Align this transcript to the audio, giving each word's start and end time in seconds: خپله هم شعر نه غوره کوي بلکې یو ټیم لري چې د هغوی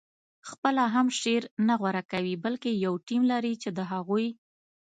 خپله 0.49 0.83
هم 0.93 1.07
شعر 1.19 1.43
نه 1.67 1.73
غوره 1.81 2.03
کوي 2.11 2.33
بلکې 2.45 2.71
یو 2.85 2.93
ټیم 3.07 3.21
لري 3.31 3.53
چې 3.61 3.69
د 3.77 3.79
هغوی 3.91 4.29